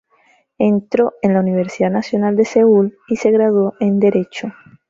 [0.57, 4.51] Entró en la Universidad Nacional de Seúl y se graduó en Derecho.